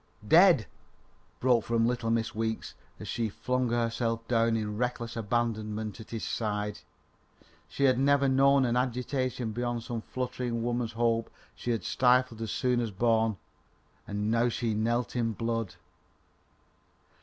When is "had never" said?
7.83-8.27